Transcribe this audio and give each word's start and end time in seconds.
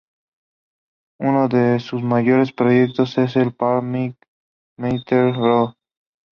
Uno 1.19 1.47
de 1.47 1.79
sus 1.79 2.01
mayores 2.01 2.51
proyectos 2.51 3.19
es 3.19 3.35
el 3.35 3.53
"Pat 3.53 3.83
Metheny 3.83 5.03
Group". 5.07 5.75